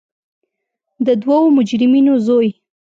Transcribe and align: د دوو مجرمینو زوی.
د 1.05 1.07
دوو 1.21 1.37
مجرمینو 1.57 2.13
زوی. 2.25 2.49